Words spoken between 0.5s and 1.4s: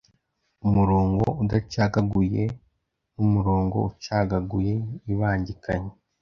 Umurongo